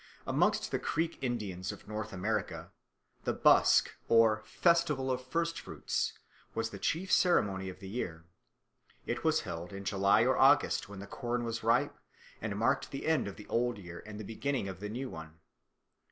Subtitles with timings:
[0.25, 2.71] Amongst the Creek Indians of North America,
[3.23, 6.13] the busk or festival of first fruits
[6.55, 8.25] was the chief ceremony of the year.
[9.05, 11.95] It was held in July or August, when the corn was ripe,
[12.41, 15.39] and marked the end of the old year and the beginning of the new one.